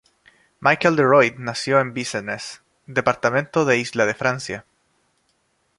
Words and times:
Michel 0.61 0.95
Droit 0.95 1.35
nació 1.37 1.79
en 1.79 1.93
Vincennes, 1.93 2.63
departamento 2.87 3.65
de 3.65 3.77
Isla 3.77 4.07
de 4.07 4.15
Francia. 4.15 4.65